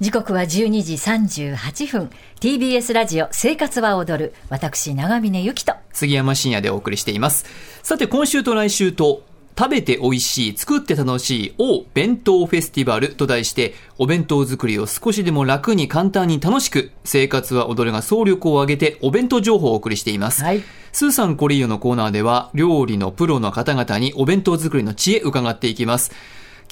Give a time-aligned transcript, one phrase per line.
[0.00, 2.10] 時刻は12時38分。
[2.40, 4.34] TBS ラジオ生活は踊る。
[4.48, 5.74] 私長峰由紀と。
[5.92, 7.44] 杉山深也でお送りしています。
[7.82, 9.24] さて今週と来週と
[9.58, 20.42] 食べて美味しい、作って楽しい、お弁当フェスティバルと題して、お弁当作りを少しでも楽に簡単に楽しく、生活は踊るが総力を挙げてお弁当情報をお送りしています。
[20.42, 20.62] はい。
[20.92, 26.10] スーさんコリーヨのコーナーでは、料理のプロの方々にお弁当作りの知恵伺っていきます。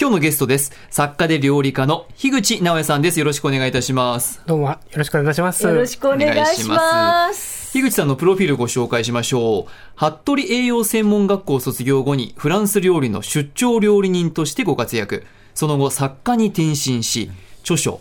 [0.00, 0.70] 今日のゲストです。
[0.90, 3.18] 作家で料理家の樋口直哉さんです。
[3.18, 4.40] よろしくお願いいたします。
[4.46, 5.66] どうもよろしくお願いいたします。
[5.66, 9.72] よろしくお願いします樋口さんのプロフィールご紹介しましょう。
[9.96, 15.26] 服部栄養専門学校卒業後にフランス料理の出張料理人としてご活躍。
[15.56, 18.00] その後作家に転身し、著書、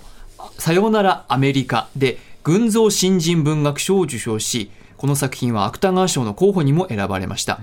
[0.59, 7.59] さよならアメリカで群像新人文学賞を受賞し、この作品は芥川賞の候補にも選ばれました。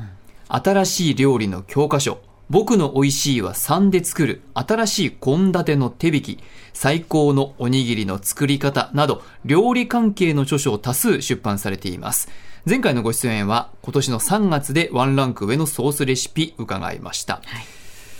[0.48, 2.18] 新しい料理の教科書、
[2.50, 6.38] 僕の美味しいは3で作る、新しい献立の手引き、
[6.74, 12.28] 最高のおにぎりの作り方など、料理関係の著書を多数出版されています。
[12.66, 17.40] 前回のご出演は、今年の3月でワンランク上のソースレシピ伺いました。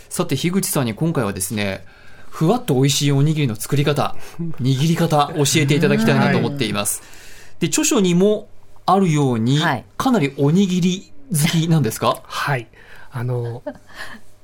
[0.08, 1.84] さて、樋口さんに今回はですね、
[2.30, 4.16] ふわっと美味しいおにぎりの作り方、
[4.60, 7.02] 握り方、教えていただきたいなと思っています。
[7.60, 8.48] で、著書にも
[8.86, 12.22] あるように、はいかなりおにぎり好きなんですか？
[12.24, 12.66] はい。
[13.14, 13.62] あの、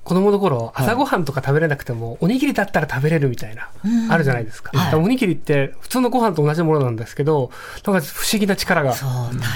[0.05, 3.69] 子供の頃、はい朝ごはんとか食べれなくても、おにぎりだったら食べれるみたいな、
[4.09, 4.71] あるじゃないですか。
[4.77, 7.51] はいおにぎりって普通のご飯と同じものなんですけど、
[7.87, 8.95] なんか不思議な力が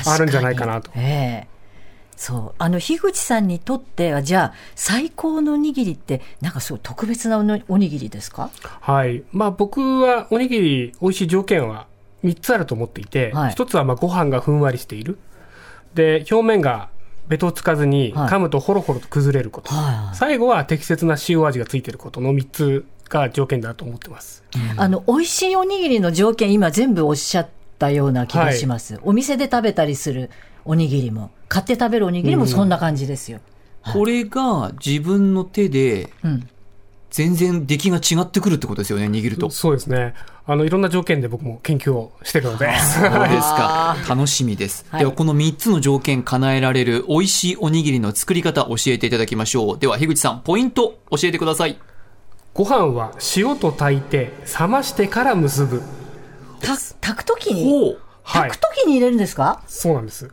[0.07, 0.91] あるんじゃないかなと。
[0.97, 1.55] ええ
[2.17, 8.51] そうあの樋口さんにとってはじゃあ最高のおにぎりってなんかそう特別なおにぎりですか？
[8.81, 9.25] はい。
[9.33, 11.87] まあ僕はおにぎり美味しい条件は
[12.23, 15.19] 3つあると思っていて、はい1つはまあご飯がふんわりしている。
[15.95, 16.89] で、表面が
[17.28, 18.28] ベトつかずにはい。
[18.28, 19.72] 噛むとホロホロと崩れること。
[19.72, 24.44] はい最後は適切な塩味がついていることの3つが条件だと思ってます。
[24.77, 27.48] あの美味しいおにぎりの条件今全部おっしゃっ
[27.79, 30.30] たような気がします、お店で食べたりする
[30.64, 31.30] おにぎりも。
[31.48, 33.41] 買って食べるおにぎりもそんな感じですよ、
[33.92, 36.48] これが自分の手でうん
[37.14, 39.48] 全然出来が違ってくるってことですよね、握ると。
[39.48, 40.14] そそうですね。
[40.47, 42.67] あの、いろんな条件で僕も研究をしてるので。
[42.67, 43.97] うですか。
[44.08, 44.85] 楽しみです。
[44.89, 49.79] はいでは、この3つの条件叶えられる美味しいおにぎりの作り方教えていただきましょう。
[49.79, 51.79] では、樋口さん、ポイント教えてください。
[52.53, 55.83] ご飯は塩と炊いて、冷ましてから結ぶ。
[56.61, 57.97] た炊くときに？
[58.24, 58.57] 炊く。
[58.57, 60.33] ときに入れるんですか、そうなんです。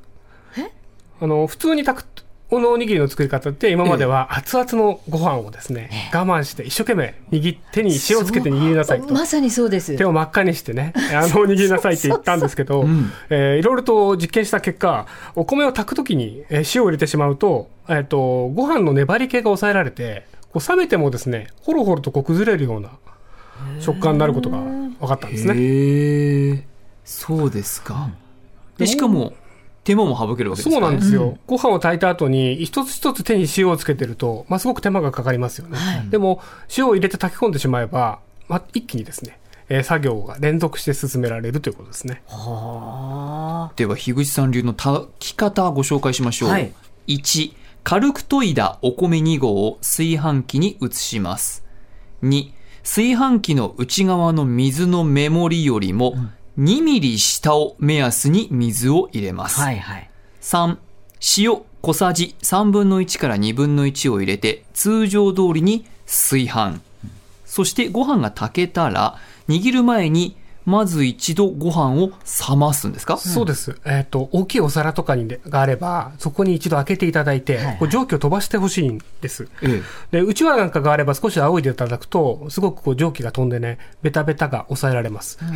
[1.20, 2.21] あの、普通に炊く、
[2.52, 9.14] このおにぎりの作り方って今までは熱々のご飯をですね、我慢して一生懸命握ってに塩をつけて握りなさいと。
[9.14, 12.84] まさにそうです手を真っ赤にしてね、あの、握りなさいって言ったんですけど、
[13.30, 22.90] えーいろいろと実験した結果、お米を炊くときにえー塩を入れてしまうと、えっ、と、ご飯の粘り気が抑えられて、こう冷めてもですね、ほろほろとこう崩れるような
[23.80, 26.68] 食感になることが分かったんですね。
[27.06, 28.10] そうですか。
[28.78, 29.32] で、しかも、
[29.84, 30.76] 手間も省けるわけですね。
[30.76, 31.38] そうなんですよ。
[31.48, 35.78] ご飯を炊いた後に、一つ一つ手に塩をつけてると、まあ、すごく手間がかかりますよね。
[35.78, 36.42] はいでも、
[36.78, 39.40] 塩を入れて炊き込んでしまえば、まあ、一気にですね、
[39.70, 42.22] えー作業が連続して進められるということですね。
[42.28, 46.50] はでは、樋口さん流の炊き方ご紹介しましょう。
[46.50, 46.74] はい
[47.08, 47.54] 1、
[47.84, 51.66] 軽く研いだお米2合を炊飯器に移します。
[52.24, 52.52] 2、
[52.84, 56.16] 炊飯器の内側の水の目盛りよりも
[56.62, 59.60] 2ミリ下を目安に水を入れます。
[59.60, 60.10] あはいはい
[60.42, 60.78] 3、
[61.40, 66.80] 塩小さじ3分の1から2分の1を入れて通常通りに炊飯。
[67.46, 69.18] そしてご飯が炊けたら
[69.50, 70.36] 握る前に
[70.66, 72.12] まず一度ご飯を
[72.50, 73.18] 冷ますんですか？
[73.18, 73.78] そうです。
[73.86, 79.48] えっ、と、大きいお皿とかにでがあれば、そこに一度開けていただいて、はいこう蒸気を飛ばしてほしいんです。
[79.64, 80.18] ええ。
[80.20, 85.40] で、うちわなんかがあれば少し仰いでいただくと、すごくこう蒸気が飛んでね、ベタベタが抑えられます。
[85.42, 85.48] へ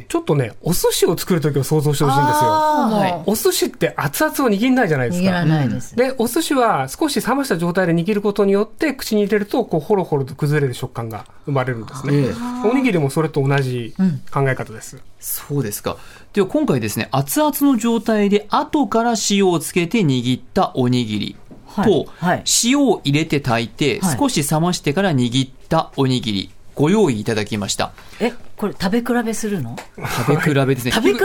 [0.00, 0.06] え。
[0.08, 2.50] ちょっとね、お寿司を作るときを想像してほしいんですよ。
[2.50, 5.28] はいお寿司って熱々を握んないじゃないですか。
[5.28, 12.14] 握らないです、で、お寿司は少し冷ました状態で握ることによって、口に入れると、こう、ホロホロと崩れる食感が生まれるんですね。
[12.14, 12.32] ええ
[12.64, 13.94] おにぎりもそれと同じ
[14.30, 15.02] 考え方です。
[15.20, 15.96] そうですか。
[16.32, 21.36] では今回ですね、熱々の状態で後から塩をつけて握ったおにぎり
[21.74, 27.92] と、はいはい塩を入れて炊いてはい少し冷ましてから握ったおにぎり、ご用意いただきました。
[28.20, 29.76] えこれ食べ比べするの？
[30.26, 30.92] 食べ比べですね。
[30.92, 31.18] 食べ比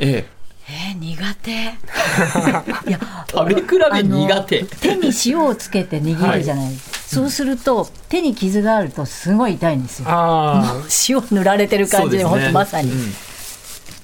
[0.00, 0.06] べ？
[0.06, 0.37] ええ。
[0.70, 1.50] えー、苦手。
[1.50, 1.54] い
[2.92, 3.00] や
[3.30, 3.62] 食べ比
[3.92, 4.64] べ苦手。
[4.64, 6.72] 手に塩をつけて握るじゃない、
[7.06, 10.06] そうすると手に傷があるとすごい痛いんですよ。
[10.08, 10.74] あ
[11.08, 12.24] 塩塗られてる感じでね。
[12.28, 13.14] 本当まさに、うん。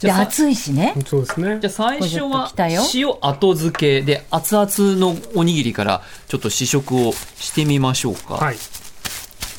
[0.00, 0.94] で熱いしね。
[0.96, 1.58] あ、そうですね。
[1.61, 1.70] じゃ。
[1.70, 2.52] あ最初は
[2.94, 4.69] 塩後付けで熱々
[4.99, 8.34] のおにぎりからちょっと試食をしてみましょうか。
[8.34, 8.56] はい。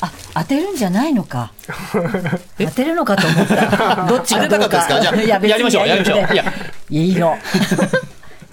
[0.00, 1.52] あ当てるんじゃないのか。
[2.58, 4.06] 当てるのかと思った。
[4.10, 5.00] どっちがどう当てたかったですか？
[5.00, 6.34] じゃあやりましょうやりましょう。
[6.34, 6.44] いや
[6.90, 7.36] いいの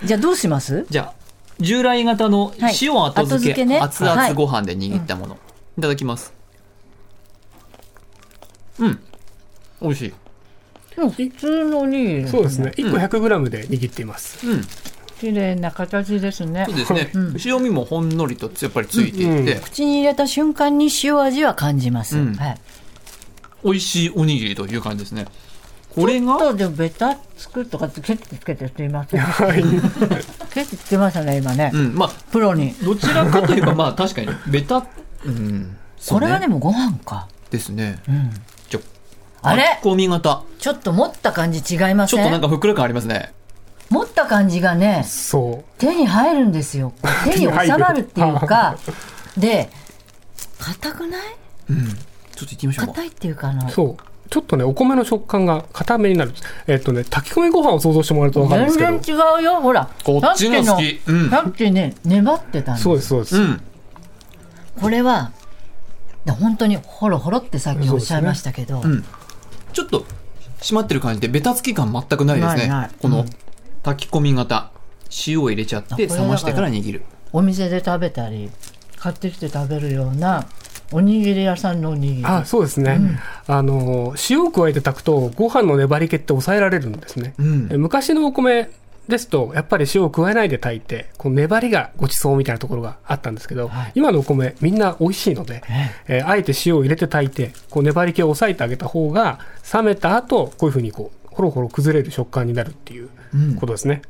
[0.03, 0.85] じゃあどうします？
[0.89, 1.13] じゃあ
[1.59, 2.75] 従来型のはい。
[2.81, 3.79] 塩後後付け,、付けね。
[3.79, 5.37] 熱々ご飯で握ったもの、
[5.77, 6.33] い、ただきます。
[8.79, 8.99] うん。
[9.81, 10.13] 美味しい。
[10.97, 11.97] うん普通のおに。
[11.97, 12.71] ぎりそうですね。
[12.75, 14.61] 1個 100g で握っています、うん。
[15.19, 16.65] 綺麗な形ですね。
[16.67, 17.37] そうですね、うん。
[17.43, 22.35] 塩味もほんのりとやっぱりついていて、口に入れた瞬間に塩味は感じます、うん。
[22.35, 22.61] はい。
[23.63, 25.25] 美味しいおにぎりという感じですね
[25.95, 29.63] これちょがっとでもベタつくとかってケチつけてすいませんはい。
[30.53, 32.73] ケチつけましたね今ね、うんまあプロに。
[32.73, 34.85] どちらかといえばまあ確かにベタ
[35.25, 35.77] うん
[36.09, 37.27] これはでもご飯か。
[37.49, 38.01] ですね。
[38.09, 38.31] うん。
[38.69, 38.79] じゃ
[39.43, 39.79] あれ？
[39.81, 40.43] 込み型。
[40.59, 43.31] ちょっと持った感じ違いまちょっとなんかふっくら感ありますね。
[43.89, 46.93] 持った感じがねそ手に入るんですよ。
[47.25, 47.47] 手に収
[47.77, 48.77] まるっていうか。
[49.37, 49.69] で
[50.59, 51.21] 硬くない？
[51.69, 51.87] うん。
[51.87, 51.95] ちょっ
[52.39, 52.93] と行ってみましょうか。
[52.93, 53.97] 硬いっていうかあのうそう
[54.33, 56.31] ちょっとねお米の食感が硬めになる。
[56.65, 58.89] えっとね炊き込みご飯を想像してもらうと分かるんですけど。
[58.89, 59.61] 全然違うよ。
[59.61, 61.01] ほらこっちが好き。
[61.05, 61.29] うん。
[61.29, 63.61] さっきね粘ってたんですそうですそうです、うん。
[64.81, 65.33] これは
[66.25, 69.05] 本当にホロホロってさっきおっしゃいましたけど、うん。
[69.71, 70.03] ちょっと
[70.61, 72.61] 締まってる感じでベタつき感全くないですね。
[72.61, 72.89] ないない。
[72.99, 73.25] このうん。
[73.83, 74.71] 炊き込み型。
[75.27, 77.03] 塩を入れちゃって冷ましてから握る。
[77.33, 78.49] お店で食べたり
[78.97, 80.47] 買ってきて食べるような
[80.91, 82.25] おにぎり屋さんのおにぎり。
[82.25, 82.99] あそうですね、
[83.47, 87.69] あの塩を加えて炊くとご飯の粘り気って抑えられるんですね、うん。
[87.71, 88.69] え昔のお米
[89.07, 93.91] ですとやっぱり塩を加えないで炊いてこう粘りがごちそうみたいなところがあったんですけど、はい。
[93.95, 95.63] 今のお米みんな美味しいので、
[96.07, 99.39] えーあえて塩を入れて炊いてこう粘り気を抑えてあげた方が
[99.73, 103.09] 冷めた後こういうふうにこうほろほろ崩れる食感になるっていう
[103.59, 104.03] ことですね、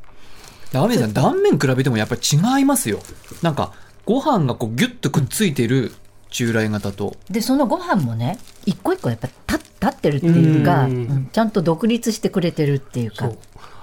[0.74, 3.00] ラーメンさん断面比べてもやっぱり違いますよ。
[3.42, 3.72] なんか
[4.06, 5.94] ご飯がこうギュッとくっついてる
[6.34, 7.16] 従来型と。
[7.30, 10.92] でそのご飯もね一個一個やっぱ立立ってるっていうか、うん。
[10.92, 13.28] うんちゃんと独立してくれてるっていうか。
[13.28, 13.38] そう。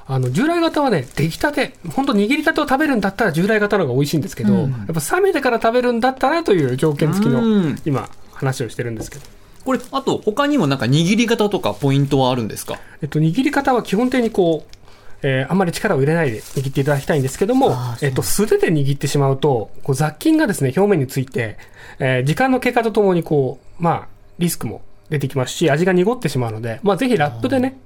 [0.06, 4.70] あの従来型はね出来たて本当握りたてを食べるんだったら従来型の方が美味しいんですけど、うん。
[4.70, 7.80] やっぱ冷めてから食べるんだったらという条件付きのうん。
[7.84, 9.24] 今話をしてるんですけど、
[9.64, 12.80] これあと他にもなんか握り方とかポイントはあるんですか？
[13.02, 14.76] えっと、握り方は基本的にこう、
[15.22, 21.58] えーあんまり力を入れないで握っていただきたいんですけどもえっと、素手で握ってしまうとこう雑菌がですね表面について、
[21.98, 24.08] えー時間の経過とともにこう、まあ、
[24.38, 27.78] リスクも出てきますし味が濁ってしまうので、まあ、ぜひラップでね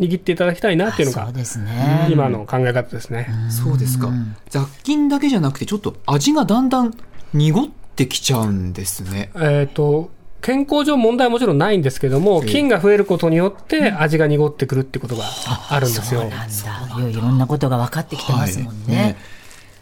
[0.00, 2.08] 握っていただきたいなっていうのがあそうですね。
[2.10, 3.28] 今の考え方ですね。
[3.50, 4.10] そうですか。
[4.48, 6.94] 雑菌だけじゃなくてちょっと味がだんだん
[7.34, 9.30] 濁ってきちゃうんですね。
[9.36, 10.10] えっ、と、
[10.42, 12.50] 健康上問題はもちろんないんですけども、ええ。
[12.50, 15.24] 菌が増えることによって味が濁ってくるってことが
[15.68, 16.20] あるんですよ。
[16.22, 16.98] そうなんだ。
[16.98, 19.16] いろいろんなことが分かってきてますもんね,、はい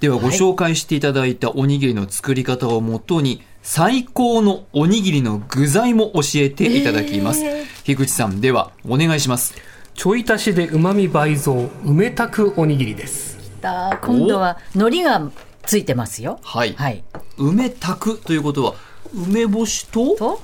[0.00, 7.42] ではご紹介していただいたおにぎりの作り方をもとに最高のおにぎりの具材も教えていただきます、
[7.82, 9.54] 樋口さんではお願いします。
[9.94, 13.38] ちょい足しで旨味倍増、梅たくおにぎりです。
[13.60, 15.32] だ今度は海苔が
[15.64, 16.38] ついてますよ。
[16.44, 17.02] はい、はい。
[17.36, 18.74] 梅たくということは
[19.12, 20.14] 梅干しと？
[20.14, 20.40] と？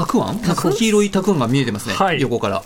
[0.00, 0.40] たくあん？
[0.42, 2.20] なんか黄色いたくあんが見えてますね、はい。
[2.20, 2.62] 横から。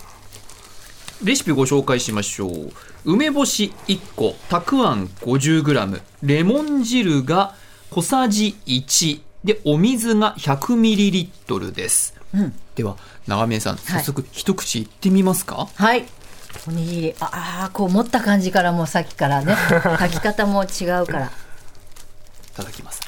[1.23, 2.71] レシピご紹介しましょう。
[3.05, 7.55] 梅干し1個たくあん 50g レモン汁が
[7.91, 12.53] 小さじ1でお水が 100ml です、うん。
[12.75, 16.05] では長峰さん早速一口いってみますか、はい。
[16.67, 17.15] おにぎり。
[17.19, 19.55] ああこう持った感じからもうさっきからね。
[19.99, 21.25] 炊き方も違うから。
[21.27, 21.29] い
[22.55, 23.01] ただきます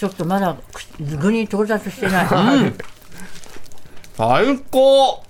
[0.00, 0.56] ちょっとまだ
[0.98, 2.26] 具に到達してない、
[4.16, 5.22] 最高。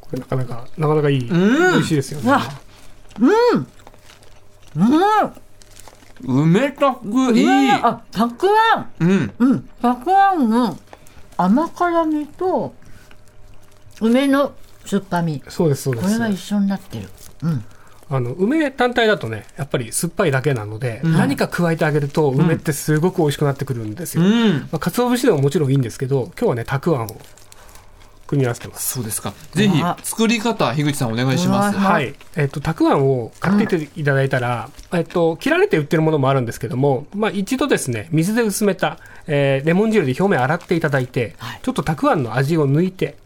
[0.00, 1.24] これなかなか、なかなかいい。
[1.24, 1.28] ん。
[1.28, 1.34] 美
[1.78, 2.32] 味しいですよね。
[2.32, 2.40] わ
[3.20, 3.66] うん。
[6.24, 7.06] 梅たく
[7.38, 7.70] いい。
[7.70, 8.90] あたくあん。
[8.98, 9.34] うん。
[9.38, 9.68] うん。
[9.80, 10.76] たくあんの
[11.36, 12.74] 甘辛みと
[14.00, 14.52] 梅の
[14.84, 15.40] 酸っぱみ。
[15.48, 16.46] そうです、そうでこれが一す。
[16.54, 17.08] 緒になってる。
[17.44, 17.64] うん
[18.10, 24.22] あの、梅単体だとね、やっぱり酸っぱいだけなので、何か加えてあげると、梅ってすごく美味しくなってくるんですよ。
[24.22, 24.52] うん。
[24.60, 27.16] まあ、鰹節でももちろんいいんですけど、今日はね、たくあんを
[28.28, 28.94] 組み合わせてます。
[28.94, 29.32] そうですか。
[29.52, 31.78] ぜひ作り方樋口さんお願いします。
[31.78, 32.14] はい。
[32.36, 41.60] えっ、と、たくあんを買っていただいたら、えっ、と、切られて売ってるものもあるんですけども、まあ、一度ですね、水で薄めた、えーレモン汁で表面洗っていただいて、はい。
[41.62, 43.16] ちょっとたくあんの味を抜いて、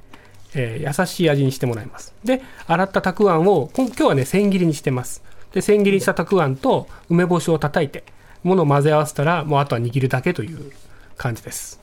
[0.55, 2.15] えー優しい味にしてもらいます。
[2.25, 5.23] で、洗ったたくあんを、こん今日はね、千切りにしてます。
[5.53, 8.05] で、千切りにしたたくあんと梅干しを叩いて、
[8.43, 10.73] ものを混ぜ合わせたら、もうあとは握るだけという
[11.17, 11.81] 感じです。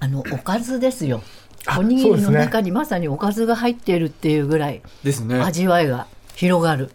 [0.00, 1.22] あのおかずですよ。
[1.66, 5.40] あおにぎりの中にまさにおかずが入っているっていうぐらいですね。
[5.40, 6.06] 味わいが
[6.36, 6.92] 広がる、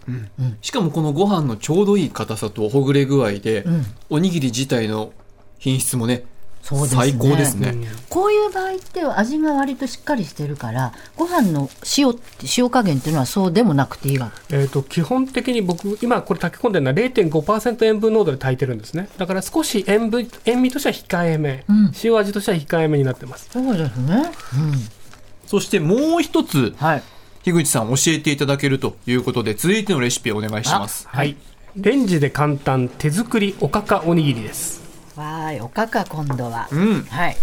[0.62, 3.86] しかもこのご飯のちょうどいい硬さとほぐれ具合で、ん。
[4.10, 5.12] おにぎり自体の
[5.60, 6.24] 品質もね
[6.72, 6.88] ね。
[6.88, 7.76] 最高ですね、
[8.10, 12.22] こういう場合って味が割としっかりしてるからご飯の塩って
[12.58, 19.10] 塩加減っていうのはそうでもなくていいわえー、と基本的に僕、今これ炊き込んでるのは0.5%塩分濃度で炊いてるんですね。
[19.18, 21.66] だから少し塩分塩味としては控えめ、
[22.04, 23.50] 塩味としては控えめになってます。
[23.52, 24.32] そうですね、
[25.46, 27.04] そしてもう一つはい。
[27.44, 31.08] 樋口さん教えていただけるということで続いてのレシピをお願いします。
[31.10, 31.36] はい。
[31.76, 34.83] レンジで簡単手作りおかかおにぎりです。
[35.16, 37.04] わーいおかか今度は、うん。
[37.04, 37.38] はい。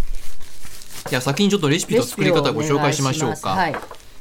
[1.08, 3.50] じゃあ先にちょっとレシピと作り方をご紹介しましょうか。
[3.50, 3.76] はい。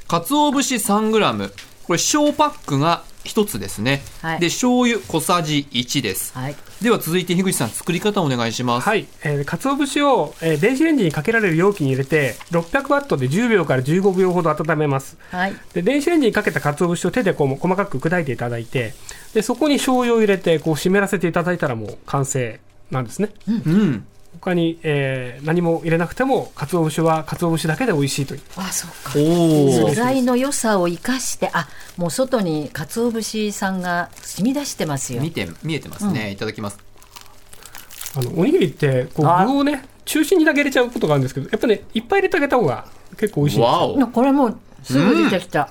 [0.08, 1.52] 鰹節 3g
[1.86, 4.40] これ小パックが1つですね、はい。
[4.40, 6.56] で醤油小さじ1です、はい。
[6.82, 9.08] では続いて樋口さん作り方をお願いします、はい。
[9.24, 15.18] えー、鰹節を、えー電子レンジにかけられる容器に入れて、600ワットで10秒から15秒ほど温めます。
[15.32, 15.56] はい。
[15.74, 18.94] で電子レンジにかけた鰹節を手でこう細かく砕いていただいて
[19.34, 22.60] でそこに醤油を入れてこう湿らせていただいたらもう完成
[22.92, 24.06] なんですね、うん。
[24.40, 28.42] 他に、えー何も入れなくても鰹節は鰹節だけで美味しいという。
[28.58, 29.14] あそうか。
[29.18, 31.68] おお素材の良さを生かしてあ
[31.98, 35.22] もう外に鰹節さんが染み出してますよ。
[35.22, 36.80] 見て見えてますね、いただきます。
[38.16, 39.46] あのおにぎりってこうあ。
[39.46, 45.70] 具をね中心にだけ入れちゃうことがあるんですけどやっぱねいっぱい入れてあげた方が結構美味しいわこれもうすぐ出てきた、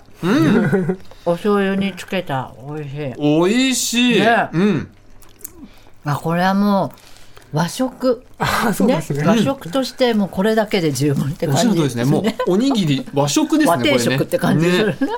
[1.25, 3.15] お醤油につけた美味しい。
[3.17, 4.51] 美味しい、ね。
[4.53, 4.91] うん
[6.13, 6.93] あこれはも
[7.53, 8.23] う和食。
[8.39, 9.25] あそうですね。
[9.25, 12.05] 和食としてもうこれだけで十分って感じですね。
[12.05, 14.19] もうおにぎり和食ですね和定これね。
[14.19, 14.87] 食って感じする。
[14.87, 14.93] ね。
[14.93, 15.13] ね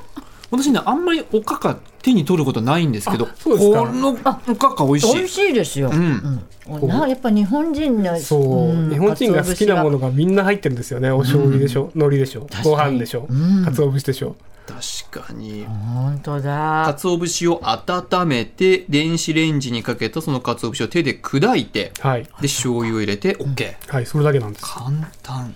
[0.51, 3.81] 私ねあんまりおかか手に取ることないんですけどあそうですか。
[3.81, 5.15] このおかか美味しい。
[5.15, 6.43] 美味しいですよ、ん。
[6.69, 6.89] うん。
[6.89, 11.11] なやっぱ日本人のそう、ん日本人が好きなもの鰹がみんな入ってるんですよね。
[11.11, 13.29] お醤油でしょ、海苔でしょご飯でしょ、
[13.65, 14.37] 鰹節でしょ
[14.71, 15.65] 確かに。
[15.65, 16.85] 節本当だ。
[16.87, 22.23] 鰹節を温めて電子レンジにかけたその鰹節を手で砕いてはい。
[22.25, 24.65] で醤油を入れて OK はいそれだけなんです。
[24.65, 24.91] 簡
[25.23, 25.55] 単。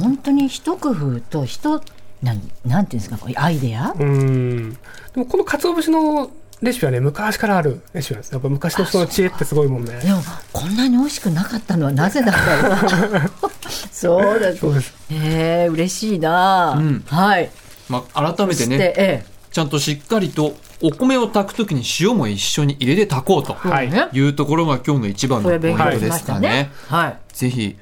[0.00, 1.80] 本当に一工夫と一
[2.22, 3.90] なんなんていうんですかこれアイデア？
[3.90, 4.72] うーん。
[4.72, 4.78] で
[5.16, 6.30] もこの鰹節の
[6.62, 8.32] レシピはね昔からあるレシピなんです。
[8.32, 9.98] やっぱ昔の人の知恵ってすごいもんね。
[10.00, 13.30] でもこんなに美味しくなかったのはなぜだったろう？
[13.90, 14.94] そうですそうです。
[15.10, 17.04] へえ嬉しいな、ん。
[17.06, 17.50] はい
[17.88, 19.34] まあ、改めてで、ねええ。
[19.52, 24.20] ちゃんとしっかりとお米を炊くときに塩も一緒に入れて炊こうとはい。
[24.20, 26.72] うところが今日の一番のポイントですかね。
[26.88, 27.18] はい。
[27.32, 27.76] ぜひ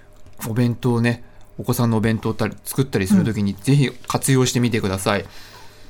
[0.49, 1.25] お弁当ね
[1.59, 5.25] お子さんのお弁当たり作ったりするときにぜひ活用してみてください。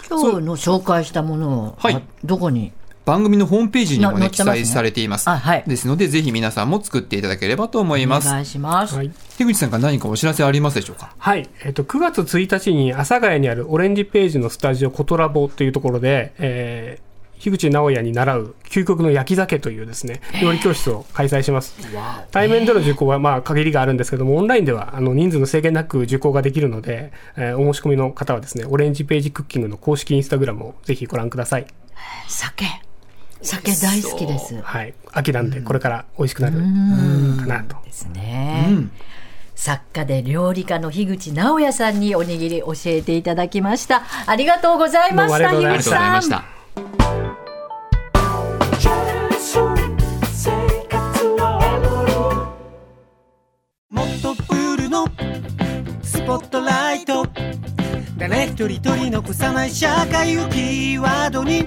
[0.08, 1.94] 今日の紹介したものを、はい。
[1.94, 2.72] あどこに？
[3.04, 5.28] 番組のホームページにもね記載されています。
[5.28, 5.64] あはい。
[5.66, 8.28] ですのでぜひ皆さんも作っていただければと思います。
[8.28, 9.10] お願いします、はい。
[9.38, 11.14] 樋口さんから何かお知らせありますでしょうか？
[11.18, 21.74] はい、えっと9月1日に阿佐ヶ谷にあるオレンジページのスタジオコトラボっていうところで、えー樋口直哉に習う究極の焼き酒というですね料理教室を開催します。
[22.30, 31.66] 対面での受講はまあ限りがあるんですけどもオンラインではあの人数の制限なく受講ができるので、えーお申し込みの方はですねオレンジページクッキングの公式インスタグラムをぜひご覧ください。
[32.28, 32.64] 酒
[33.42, 34.60] 酒大好きです。
[34.62, 34.94] はい。
[35.12, 37.76] 秋なんでこれから美味しくなるかなと。
[37.84, 38.88] ですね、
[39.54, 44.02] 作家で料理家の樋口直哉さんにおにぎり教えていただきました。
[44.26, 46.42] ありがとうございましたどうもありありがとうございまし樋口さん。
[46.42, 46.52] た。
[53.90, 55.06] もっとプールの
[56.02, 57.26] スポットライト。
[58.18, 61.66] 誰一人取り残さない社会をキーワードに